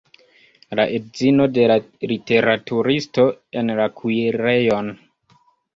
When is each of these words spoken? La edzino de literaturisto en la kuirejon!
La 0.79 0.85
edzino 0.99 1.45
de 1.59 1.67
literaturisto 2.13 3.29
en 3.63 3.73
la 3.83 3.91
kuirejon! 4.01 4.93